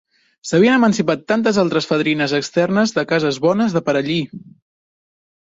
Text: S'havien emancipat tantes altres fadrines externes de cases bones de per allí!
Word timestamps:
S'havien 0.51 0.77
emancipat 0.77 1.27
tantes 1.31 1.59
altres 1.63 1.89
fadrines 1.89 2.33
externes 2.39 2.95
de 2.97 3.05
cases 3.13 3.39
bones 3.45 3.79
de 3.79 3.85
per 3.91 3.97
allí! 4.01 4.19